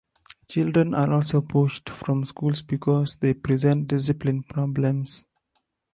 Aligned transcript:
Children 0.47 0.95
are 0.95 1.11
also 1.13 1.41
pushed 1.41 1.87
from 1.91 2.25
schools 2.25 2.63
because 2.63 3.17
they 3.17 3.35
present 3.35 3.87
discipline 3.87 4.41
problems. 4.41 5.27